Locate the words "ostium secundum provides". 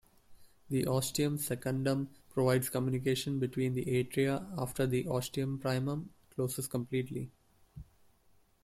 0.87-2.71